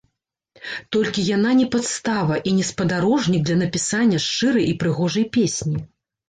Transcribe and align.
Толькі 0.95 1.25
яна 1.35 1.51
не 1.59 1.67
падстава, 1.75 2.35
і 2.51 2.53
не 2.61 2.65
спадарожнік 2.69 3.41
для 3.51 3.59
напісання 3.63 4.23
шчырай 4.25 4.65
і 4.71 4.73
прыгожай 4.81 5.25
песні. 5.39 5.77